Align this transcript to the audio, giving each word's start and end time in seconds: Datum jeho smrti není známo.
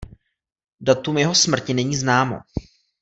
Datum 0.79 1.17
jeho 1.17 1.35
smrti 1.35 1.73
není 1.73 1.95
známo. 1.95 2.39